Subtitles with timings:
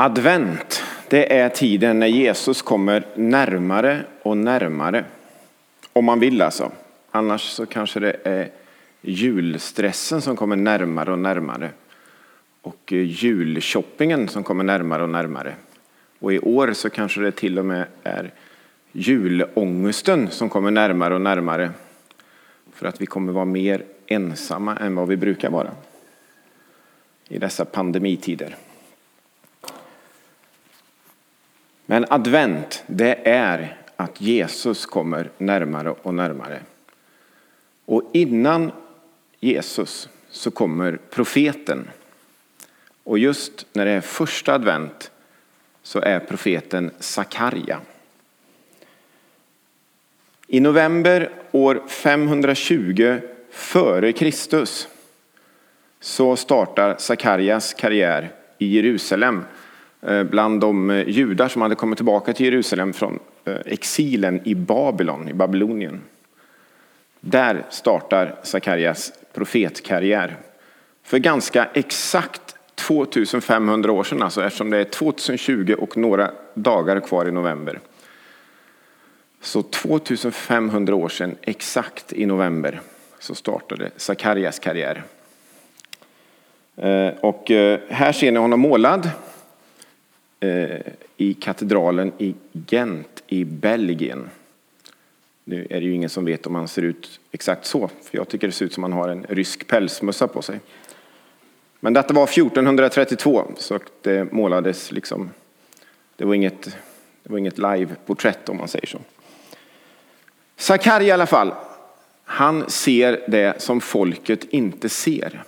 [0.00, 5.04] Advent, det är tiden när Jesus kommer närmare och närmare.
[5.92, 6.72] Om man vill alltså.
[7.10, 8.50] Annars så kanske det är
[9.00, 11.70] julstressen som kommer närmare och närmare.
[12.62, 15.54] Och eh, julshoppingen som kommer närmare och närmare.
[16.18, 18.30] Och i år så kanske det till och med är
[18.92, 21.70] julångesten som kommer närmare och närmare.
[22.72, 25.70] För att vi kommer vara mer ensamma än vad vi brukar vara.
[27.28, 28.56] I dessa pandemitider.
[31.90, 36.60] Men advent, det är att Jesus kommer närmare och närmare.
[37.84, 38.72] Och innan
[39.40, 41.90] Jesus så kommer profeten.
[43.04, 45.10] Och just när det är första advent
[45.82, 47.80] så är profeten Sakarja.
[50.46, 54.88] I november år 520 före Kristus
[56.00, 59.44] så startar Sakarjas karriär i Jerusalem
[60.02, 64.54] Eh, bland de eh, judar som hade kommit tillbaka till Jerusalem från eh, exilen i
[64.54, 66.00] Babylon, i Babylonien.
[67.20, 70.36] Där startar Sakarias profetkarriär.
[71.02, 77.28] För ganska exakt 2500 år sedan, alltså eftersom det är 2020 och några dagar kvar
[77.28, 77.80] i november.
[79.40, 82.80] Så 2500 år sedan, exakt i november,
[83.18, 85.02] så startade Sakarias karriär.
[87.20, 87.44] Och
[87.88, 89.10] här ser ni honom målad
[90.40, 90.80] Eh,
[91.16, 94.30] i katedralen i Gent i Belgien.
[95.44, 98.28] Nu är det ju ingen som vet om han ser ut exakt så, för jag
[98.28, 100.60] tycker det ser ut som han har en rysk pälsmössa på sig.
[101.80, 105.30] Men detta var 1432, så det målades liksom,
[106.16, 106.62] det var inget,
[107.22, 108.98] det var inget live-porträtt om man säger så.
[110.56, 111.54] Sakari i alla fall,
[112.24, 115.44] han ser det som folket inte ser.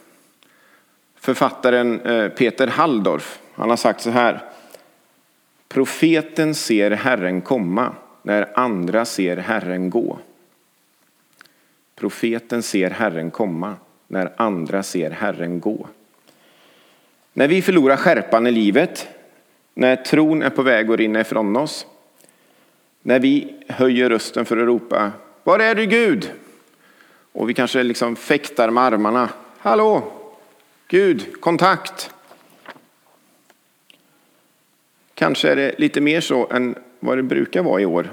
[1.17, 4.51] Författaren eh, Peter Halldorf, han har sagt så här.
[5.75, 10.19] Profeten ser Herren komma när andra ser Herren gå.
[11.97, 13.77] Profeten ser Herren komma
[14.09, 15.89] när andra ser Herren gå.
[17.33, 19.09] När vi förlorar skärpan i livet,
[19.75, 21.87] när tron är på väg att rinna ifrån oss,
[23.03, 25.13] när vi höjer rösten för att ropa
[25.45, 26.31] Var är du Gud?
[27.33, 29.29] Och vi kanske liksom fäktar med armarna.
[29.59, 30.13] Hallå,
[30.89, 32.11] Gud, kontakt.
[35.21, 38.11] Kanske är det lite mer så än vad det brukar vara i år.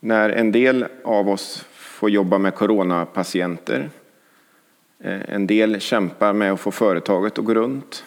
[0.00, 3.90] När en del av oss får jobba med coronapatienter.
[5.00, 8.04] Eh, en del kämpar med att få företaget att gå runt.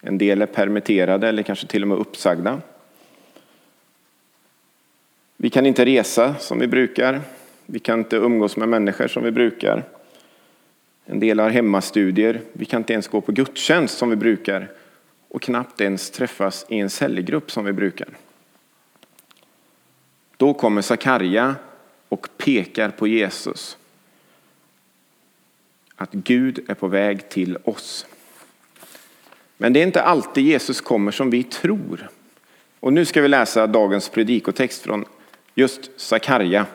[0.00, 2.60] En del är permitterade eller kanske till och med uppsagda.
[5.36, 7.20] Vi kan inte resa som vi brukar.
[7.66, 9.84] Vi kan inte umgås med människor som vi brukar.
[11.04, 12.40] En del har hemmastudier.
[12.52, 14.68] Vi kan inte ens gå på gudstjänst som vi brukar
[15.28, 18.08] och knappt ens träffas i en cellgrupp som vi brukar.
[20.36, 21.56] Då kommer Sakarja
[22.08, 23.76] och pekar på Jesus.
[25.96, 28.06] Att Gud är på väg till oss.
[29.56, 32.08] Men det är inte alltid Jesus kommer som vi tror.
[32.80, 35.04] Och nu ska vi läsa dagens predikotext från
[35.54, 36.66] just Sakarja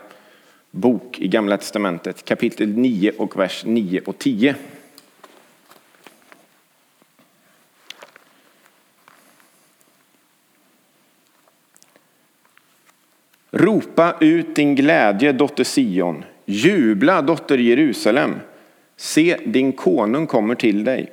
[0.71, 4.55] bok i Gamla Testamentet kapitel 9 och vers 9 och 10.
[13.63, 16.23] Ropa ut din glädje, dotter Sion.
[16.45, 18.35] Jubla, dotter Jerusalem.
[18.97, 21.11] Se, din konung kommer till dig.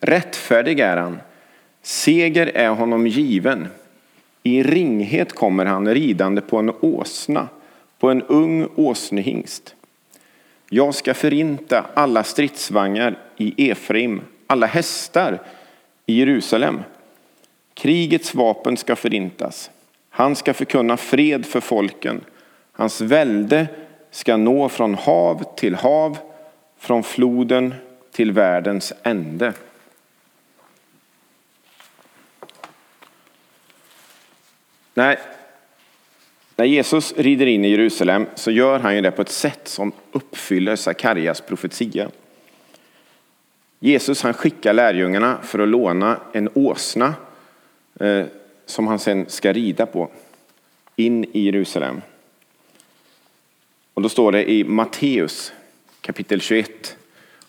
[0.00, 1.18] Rättfärdig är han.
[1.82, 3.68] Seger är honom given.
[4.42, 7.48] I ringhet kommer han ridande på en åsna,
[7.98, 9.74] på en ung åsnehingst.
[10.70, 15.38] Jag ska förinta alla stridsvagnar i Efraim, alla hästar
[16.06, 16.80] i Jerusalem.
[17.74, 19.70] Krigets vapen ska förintas.
[20.14, 22.24] Han ska förkunna fred för folken.
[22.72, 23.66] Hans välde
[24.10, 26.18] ska nå från hav till hav,
[26.78, 27.74] från floden
[28.10, 29.52] till världens ände.
[34.94, 35.18] Nej,
[36.56, 39.92] när Jesus rider in i Jerusalem så gör han ju det på ett sätt som
[40.12, 42.10] uppfyller Sakarias profetia.
[43.78, 47.14] Jesus han skickar lärjungarna för att låna en åsna
[48.00, 48.26] eh,
[48.66, 50.10] som han sen ska rida på
[50.96, 52.00] in i Jerusalem.
[53.94, 55.52] Och då står det i Matteus
[56.00, 56.96] kapitel 21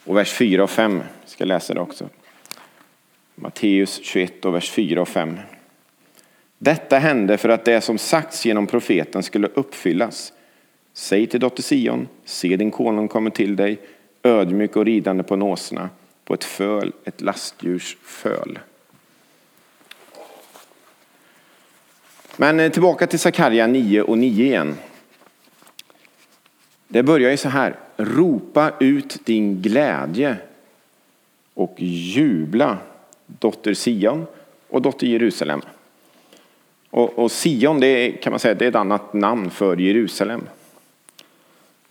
[0.04, 0.98] och vers 4 och 5.
[1.22, 2.10] Jag ska läsa det också.
[3.36, 5.40] Matteus 21 och vers 4 och 5.
[6.58, 10.34] Detta hände för att det som sagts genom profeten skulle uppfyllas.
[10.94, 13.80] Säg till dotter Sion, se din konung kommer till dig,
[14.24, 15.90] ödmjuk och ridande på en åsna,
[16.26, 18.60] på ett föl, ett lastdjurs föl.
[22.38, 24.76] Men eh, tillbaka till Sakarja 9 och 9 igen.
[26.88, 27.76] Det börjar ju så här.
[27.98, 30.38] Ropa ut din glädje
[31.54, 32.78] och jubla,
[33.26, 34.26] dotter Sion
[34.70, 35.62] och dotter Jerusalem.
[36.90, 40.48] Och, och Sion det är, kan man säga, det är ett annat namn för Jerusalem.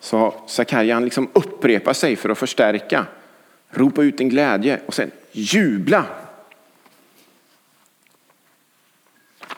[0.00, 3.06] Så Sakarja liksom upprepar sig för att förstärka.
[3.70, 6.06] Ropa ut din glädje och sen jubla.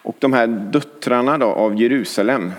[0.05, 2.51] Och de här döttrarna då av Jerusalem,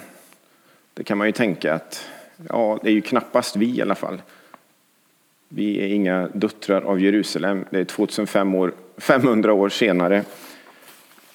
[0.95, 2.09] det kan man ju tänka att
[2.49, 4.23] ja, det är ju knappast vi i alla fall.
[5.49, 7.65] Vi är inga döttrar av Jerusalem.
[7.71, 10.25] Det är 2500 år senare.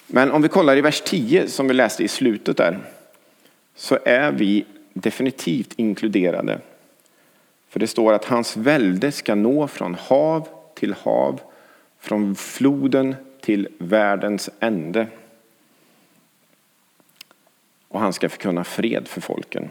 [0.06, 2.78] Men om vi kollar i vers 10 som vi läste i slutet där
[3.74, 6.58] så är vi definitivt inkluderade.
[7.68, 11.40] För det står att hans välde ska nå från hav till hav,
[12.00, 15.06] från floden till världens ände.
[17.92, 19.70] Och han ska förkunna fred för folken.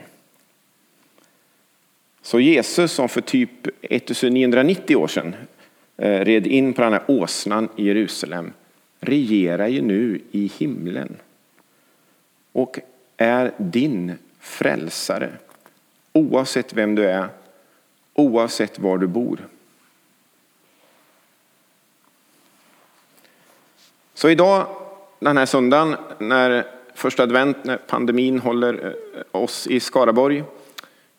[2.21, 5.35] Så Jesus som för typ 1990 år sedan
[5.97, 8.53] eh, red in på den här åsnan i Jerusalem
[8.99, 11.17] regerar ju nu i himlen
[12.51, 12.79] och
[13.17, 15.29] är din frälsare
[16.13, 17.29] oavsett vem du är,
[18.13, 19.47] oavsett var du bor.
[24.13, 24.67] Så idag,
[25.19, 30.43] den här söndagen, när första advent, när pandemin håller eh, oss i Skaraborg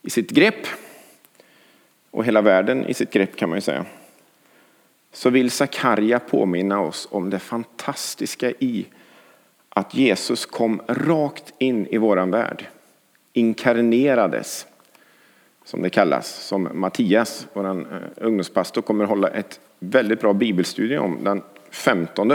[0.02, 0.66] i sitt grepp,
[2.10, 3.84] och hela världen i sitt grepp kan man ju säga,
[5.12, 8.86] så vill Sakarja påminna oss om det fantastiska i
[9.68, 12.66] att Jesus kom rakt in i våran värld,
[13.32, 14.66] inkarnerades,
[15.64, 21.24] som det kallas, som Mattias, vår eh, ungdomspastor, kommer hålla ett väldigt bra bibelstudium om
[21.24, 22.32] den 15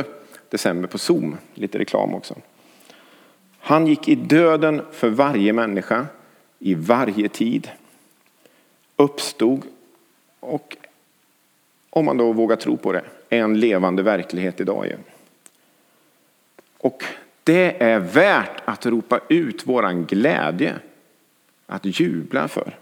[0.50, 1.38] december på Zoom.
[1.54, 2.36] Lite reklam också.
[3.68, 6.06] Han gick i döden för varje människa
[6.60, 7.72] i varje tid
[8.96, 9.62] uppstod
[10.40, 10.78] och
[11.90, 14.94] om man då vågar tro på det, är en levande verklighet idag.
[16.78, 17.04] Och
[17.44, 20.75] det är värt att ropa ut våran glädje,
[21.66, 22.78] att jubla för.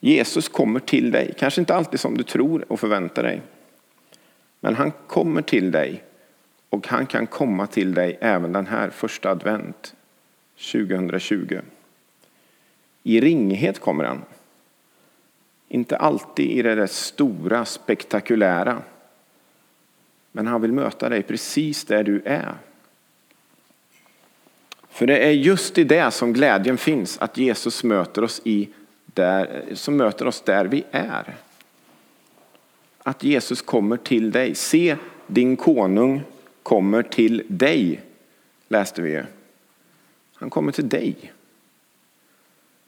[0.00, 3.42] Jesus kommer till dig, kanske inte alltid som du tror och förväntar dig.
[4.60, 6.02] Men han kommer till dig
[6.72, 9.94] och han kan komma till dig även den här första advent
[10.72, 11.60] 2020.
[13.02, 14.24] I ringhet kommer han.
[15.68, 18.82] Inte alltid i det där stora, spektakulära.
[20.32, 22.54] Men han vill möta dig precis där du är.
[24.90, 28.68] För det är just i det som glädjen finns, att Jesus möter oss, i
[29.06, 31.34] där, som möter oss där vi är.
[33.02, 34.54] Att Jesus kommer till dig.
[34.54, 34.96] Se,
[35.26, 36.22] din konung
[36.62, 38.02] kommer till dig,
[38.68, 39.24] läste vi ju.
[40.34, 41.32] Han kommer till dig.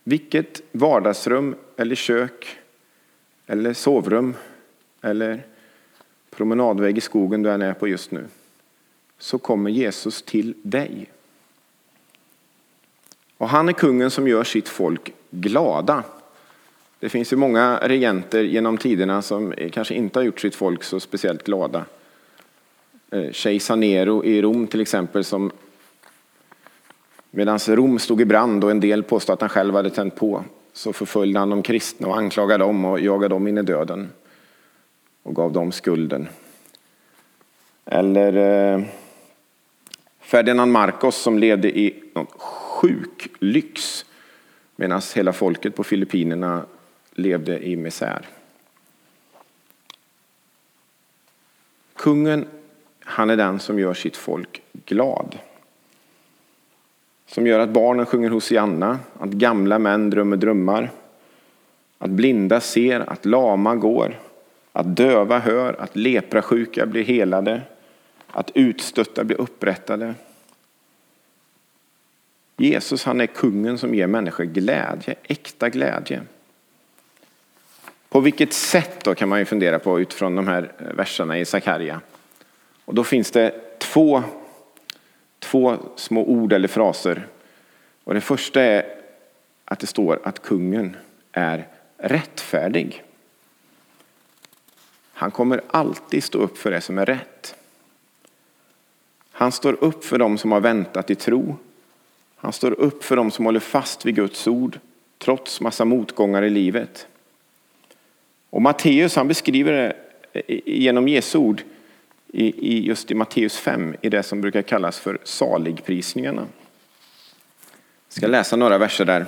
[0.04, 2.58] Vilket vardagsrum eller kök
[3.46, 4.34] eller sovrum
[5.02, 5.42] eller
[6.30, 8.26] promenadväg i skogen du än är på just nu
[9.18, 11.10] så kommer Jesus till dig.
[13.36, 16.04] Och han är kungen som gör sitt folk glada.
[16.98, 21.00] Det finns ju många regenter genom tiderna som kanske inte har gjort sitt folk så
[21.00, 21.84] speciellt glada.
[23.14, 25.52] Eh, kejsar Nero i Rom till exempel som
[27.30, 30.44] medan Rom stod i brand och en del påstod att han själv hade tänt på
[30.72, 34.08] så förföljde han de kristna och anklagade dem och jagade dem in i döden
[35.22, 36.28] och gav dem skulden.
[37.84, 38.84] Eller eh,
[40.20, 44.04] Ferdinand Marcos som levde i någon sjuk lyx
[44.76, 46.64] medan hela folket på Filippinerna
[47.14, 48.28] levde i misär.
[51.96, 52.46] Kungen,
[53.04, 55.38] han är den som gör sitt folk glad.
[57.26, 60.90] Som gör att barnen sjunger Hosianna, att gamla män drömmer drömmar.
[61.98, 64.18] Att blinda ser, att lama går,
[64.72, 67.62] att döva hör, att leprasjuka blir helade,
[68.30, 70.14] att utstötta blir upprättade.
[72.56, 76.22] Jesus han är kungen som ger människor glädje, äkta glädje.
[78.08, 82.00] På vilket sätt då kan man ju fundera på utifrån de här verserna i Sakarja.
[82.84, 84.22] Och då finns det två
[85.44, 87.26] två små ord eller fraser.
[88.04, 88.86] Och det första är
[89.64, 90.96] att det står att kungen
[91.32, 93.02] är rättfärdig.
[95.12, 97.54] Han kommer alltid stå upp för det som är rätt.
[99.30, 101.56] Han står upp för dem som har väntat i tro.
[102.36, 104.78] Han står upp för dem som håller fast vid Guds ord
[105.18, 107.06] trots massa motgångar i livet.
[108.50, 109.96] Och Matteus han beskriver det
[110.66, 111.62] genom Jesu ord
[112.34, 116.46] i, i just i Matteus 5 i det som brukar kallas för saligprisningarna.
[118.08, 119.26] Jag ska läsa några verser där.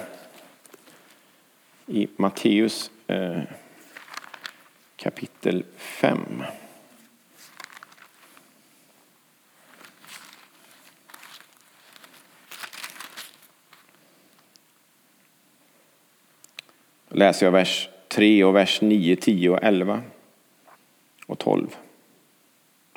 [1.86, 3.40] I Matteus eh,
[4.96, 6.42] kapitel 5.
[17.08, 20.02] Då läser jag vers 3 och vers 9, 10 och 11
[21.26, 21.76] och 12.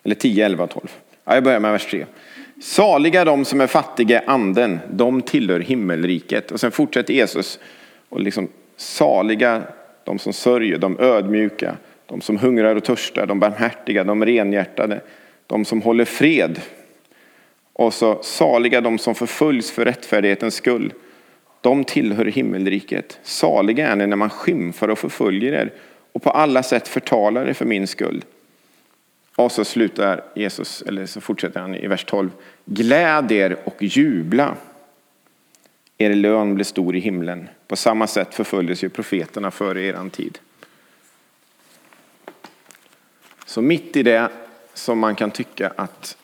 [0.09, 0.87] Eller 10, 11 12.
[1.25, 2.05] Ja, jag börjar med vers 3.
[2.61, 6.51] Saliga de som är fattiga i anden, de tillhör himmelriket.
[6.51, 7.59] Och sen fortsätter Jesus
[8.09, 8.47] och liksom
[8.77, 9.61] saliga
[10.03, 11.75] de som sörjer, de ödmjuka,
[12.05, 15.01] de som hungrar och törstar, de barmhärtiga, de renhjärtade,
[15.47, 16.61] de som håller fred.
[17.73, 20.93] Och så saliga de som förföljs för rättfärdighetens skull.
[21.61, 23.19] De tillhör himmelriket.
[23.23, 25.71] Saliga är ni när man skymfar och förföljer er
[26.11, 28.23] och på alla sätt förtalar er för min skull.
[29.39, 32.29] Och så slutar Jesus, eller så fortsätter han i vers 12.
[32.65, 34.55] Gläd er och jubla.
[35.97, 37.49] Er lön blir stor i himlen.
[37.67, 40.39] På samma sätt förföljdes ju profeterna före eran tid.
[43.45, 44.29] Så mitt i det
[44.73, 46.17] som man kan tycka att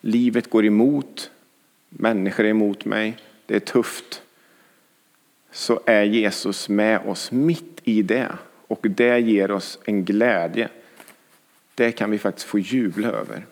[0.00, 1.30] livet går emot,
[1.88, 4.22] människor är emot mig, det är tufft,
[5.50, 8.28] så är Jesus med oss mitt i det.
[8.66, 10.68] Och det ger oss en glädje
[11.78, 13.46] det kan vi faktiskt få jubla över.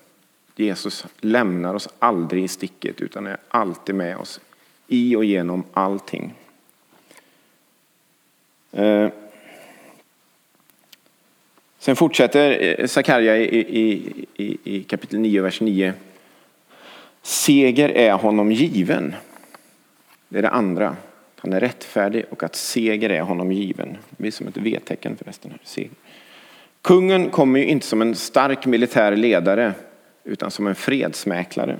[0.56, 4.40] Jesus lämnar oss aldrig i sticket utan är alltid med oss
[4.87, 6.35] i och genom allting.
[8.73, 9.09] Eh,
[11.78, 15.95] sen fortsätter eh, Sakarja i, i, i, i kapitel 9, vers 9.
[17.23, 19.14] Seger är honom given.
[20.28, 20.97] Det är det andra.
[21.37, 23.97] Han är rättfärdig och att seger är honom given.
[24.11, 25.50] Det blir som ett V-tecken förresten.
[25.50, 25.61] Här.
[25.64, 25.90] Seger.
[26.86, 29.74] Kungen kommer ju inte som en stark militär ledare
[30.24, 31.78] utan som en fredsmäklare.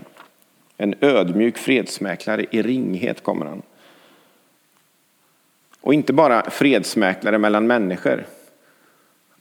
[0.77, 3.63] En ödmjuk fredsmäklare i ringhet kommer han.
[5.81, 8.27] Och inte bara fredsmäklare mellan människor.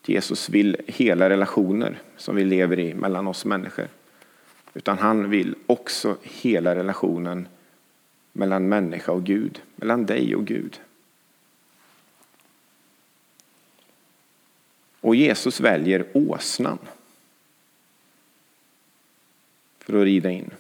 [0.05, 3.87] Jesus vill hela relationer som vi lever i mellan oss människor.
[4.73, 7.47] Utan han vill också hela relationen
[8.33, 10.79] mellan människa och Gud, mellan dig och Gud.
[15.05, 16.77] Och Jesus väljer åsnan
[19.79, 20.51] för att rida in.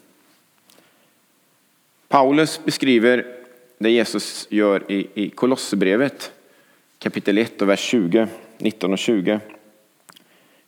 [2.07, 3.25] Paulus beskriver
[3.77, 6.31] det Jesus gör i, i Kolosserbrevet
[6.99, 9.39] kapitel 1 och vers 20, 19 och 20.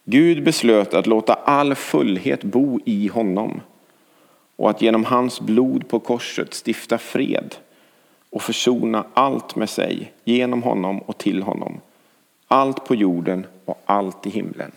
[0.03, 3.61] Gud beslöt att låta all fullhet bo i honom
[4.55, 7.55] och att genom hans blod på korset stifta fred
[8.29, 11.79] och försona allt med sig genom honom och till honom
[12.47, 14.71] allt på jorden och allt i himlen.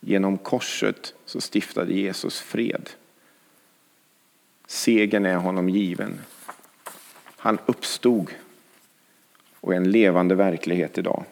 [0.00, 2.90] Genom korset så stiftade Jesus fred.
[4.66, 6.20] Segern är honom given.
[7.36, 8.30] Han uppstod
[9.60, 11.24] och är en levande verklighet idag.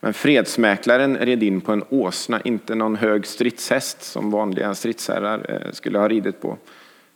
[0.00, 5.72] Men fredsmäklaren red in på en åsna, inte någon hög stridshäst som vanliga stridsherrar eh,
[5.72, 6.58] skulle ha ridit på,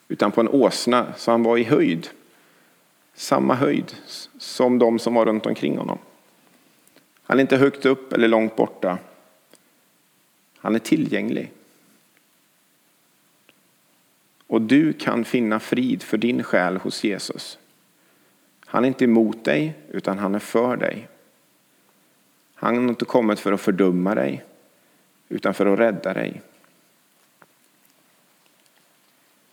[0.09, 2.09] utan på en åsna, så han var i höjd.
[3.14, 3.95] Samma höjd
[4.38, 5.99] som de som var runt omkring honom.
[7.28, 8.99] Han är inte högt upp eller långt borta.
[10.59, 11.52] Han är tillgänglig.
[14.47, 17.59] Och du kan finna frid för din själ hos Jesus.
[18.66, 21.09] Han är inte emot dig, utan han är för dig.
[22.54, 24.45] Han har inte kommit för att fördöma dig,
[25.28, 26.42] utan för att rädda dig.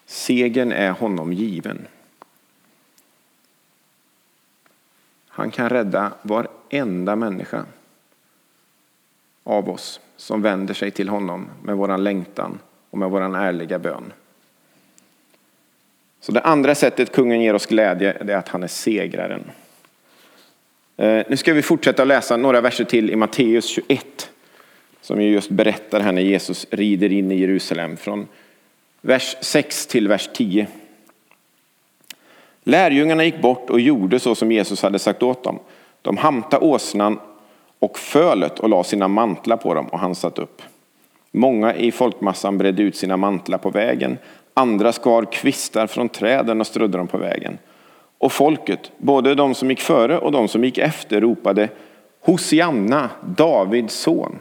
[0.05, 1.87] Segen är honom given.
[5.27, 7.65] Han kan rädda varenda enda människa
[9.43, 14.13] av oss som vänder sig till honom med våran längtan och med våran ärliga bön.
[16.19, 19.43] Så det andra sättet kungen ger oss glädje är att han är segraren.
[20.97, 24.29] Eh, nu ska vi fortsätta läsa några verser till i Matteus 21
[25.01, 28.27] som ju just berättar här när Jesus rider in i Jerusalem från
[29.01, 30.67] vers 6 till vers 10.
[32.63, 35.59] Lärjungarna gick bort och gjorde så som Jesus hade sagt åt dem.
[36.03, 37.19] De hamtade åsnan
[37.79, 40.61] och fölet och la sina mantlar på dem och han satt upp.
[41.31, 44.17] Många i folkmassan bredde ut sina mantlar på vägen.
[44.53, 47.57] Andra skar kvistar från träden och strödde dem på vägen.
[48.17, 51.69] Och folket, både de som gick före och de som gick efter, ropade
[52.21, 54.39] Hosianna, Davids son.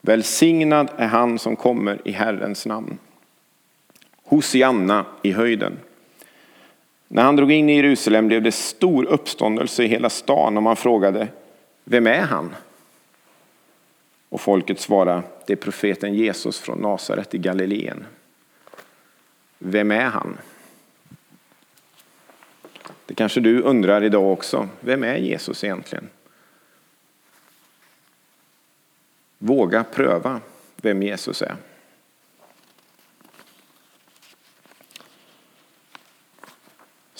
[0.00, 2.98] Välsignad är han som kommer i Herrens namn.
[4.24, 5.78] Hosianna i höjden.
[7.12, 10.76] När han drog in i Jerusalem blev det stor uppståndelse i hela stan och man
[10.76, 11.28] frågade,
[11.84, 12.54] vem är han?
[14.28, 18.06] Och folket svarade, det är profeten Jesus från Nasaret i Galileen.
[19.58, 20.38] Vem är han?
[23.06, 24.68] Det kanske du undrar idag också.
[24.80, 26.08] Vem är Jesus egentligen?
[29.38, 30.40] Våga pröva
[30.76, 31.56] vem Jesus är.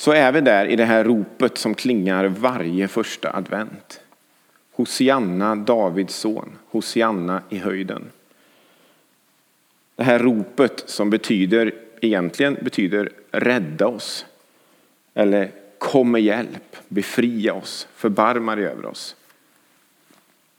[0.01, 4.01] Så är vi där i det här ropet som klingar varje första advent.
[4.73, 6.59] Hosianna, Davids son.
[6.67, 8.11] Hosianna i höjden.
[9.97, 14.27] Det här ropet som betyder, egentligen betyder rädda oss.
[15.15, 19.17] Eller kom med hjälp, befria oss, förbarma dig över oss.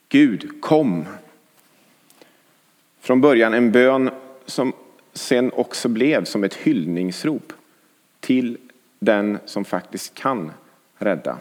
[0.09, 1.05] Gud, kom.
[2.99, 4.09] Från början en bön
[4.45, 4.73] som
[5.13, 7.53] sen också blev som ett hyllningsrop
[8.19, 8.57] till
[9.05, 10.51] den som faktiskt kan
[10.97, 11.39] rädda.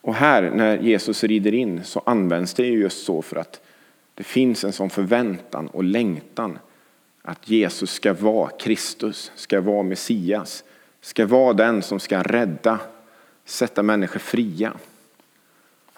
[0.00, 3.60] Och här när Jesus rider in så används det just så för att
[4.14, 6.58] det finns en sån förväntan och längtan
[7.22, 10.64] att Jesus ska vara Kristus, ska vara Messias,
[11.00, 12.80] ska vara den som ska rädda,
[13.44, 14.72] sätta människor fria.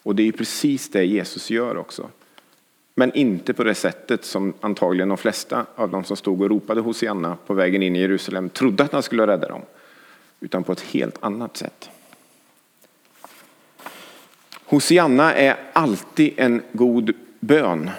[0.02, 2.11] Och det är precis det Jesus gör också.
[2.94, 6.80] Men inte på det sättet som antagligen de flesta av de som stod och ropade
[6.80, 9.62] Hosianna på vägen in i Jerusalem trodde att han skulle rädda dem.
[10.40, 11.90] Utan på ett helt annat sätt.
[14.64, 17.90] Hosianna är alltid en god bön.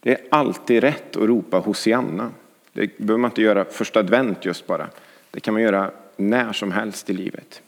[0.00, 2.30] Det är alltid rätt att ropa Hosianna.
[2.72, 4.88] Det behöver man inte göra första advent just bara.
[5.30, 7.62] Det kan man göra när som helst i livet.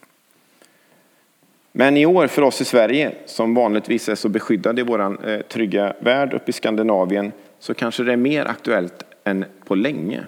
[1.73, 5.41] Men i år för oss i Sverige, som vanligtvis är så beskyddade i vår eh,
[5.41, 10.27] trygga värld uppe i Skandinavien, så kanske det är mer aktuellt än på länge.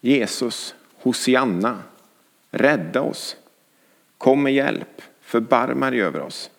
[0.00, 1.78] Jesus, Hosianna,
[2.50, 3.36] rädda oss.
[4.18, 6.50] Kom med hjälp, förbarma dig över oss.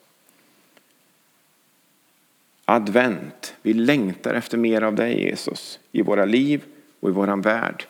[2.66, 6.64] Advent, vi längtar efter mer av dig Jesus i våra liv
[7.00, 7.86] och i våran värld.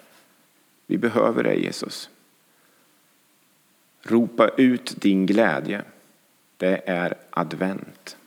[0.87, 2.09] Vi behöver dig Jesus.
[4.07, 5.81] Ropa ut din glädje.
[6.57, 8.17] Det är advent.